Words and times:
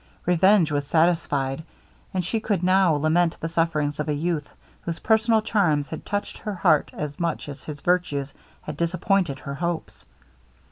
Revenge 0.25 0.71
was 0.71 0.87
satisfied, 0.87 1.63
and 2.11 2.25
she 2.25 2.39
could 2.39 2.63
now 2.63 2.95
lament 2.95 3.37
the 3.39 3.47
sufferings 3.49 3.99
of 3.99 4.09
a 4.09 4.15
youth 4.15 4.49
whose 4.81 4.97
personal 4.97 5.43
charms 5.43 5.89
had 5.89 6.07
touched 6.07 6.39
her 6.39 6.55
heart 6.55 6.89
as 6.95 7.19
much 7.19 7.47
as 7.47 7.65
his 7.65 7.81
virtues 7.81 8.33
had 8.63 8.77
disappointed 8.77 9.37
her 9.37 9.53
hopes. 9.53 10.05